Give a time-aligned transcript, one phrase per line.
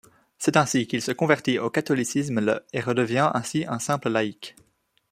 [0.39, 4.55] C'est ainsi qu'il se convertit au catholicisme le et redevient ainsi un simple laïc.